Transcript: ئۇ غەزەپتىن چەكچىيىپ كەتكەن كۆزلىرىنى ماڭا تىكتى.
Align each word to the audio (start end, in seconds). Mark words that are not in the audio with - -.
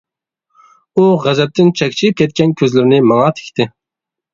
ئۇ 1.01 1.05
غەزەپتىن 1.27 1.71
چەكچىيىپ 1.83 2.21
كەتكەن 2.25 2.59
كۆزلىرىنى 2.63 3.05
ماڭا 3.15 3.33
تىكتى. 3.41 3.75